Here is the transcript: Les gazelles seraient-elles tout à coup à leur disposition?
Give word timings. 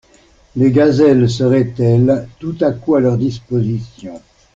Les 0.55 0.71
gazelles 0.71 1.29
seraient-elles 1.29 2.27
tout 2.39 2.57
à 2.61 2.71
coup 2.71 2.95
à 2.95 2.99
leur 3.01 3.19
disposition? 3.19 4.19